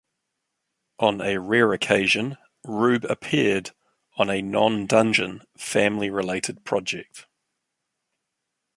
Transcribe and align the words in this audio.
On 0.97 1.21
a 1.21 1.39
rare 1.39 1.73
occasion, 1.73 2.35
Rube 2.63 3.05
appeared 3.05 3.69
on 4.15 4.31
a 4.31 4.41
non-Dungeon 4.41 5.43
Family 5.55 6.09
related 6.09 6.63
project. 6.65 7.27